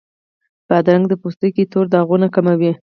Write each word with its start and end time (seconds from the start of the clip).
بادرنګ 0.67 1.05
د 1.09 1.13
پوستکي 1.21 1.63
تور 1.71 1.85
داغونه 1.93 2.27
کموي. 2.35 2.71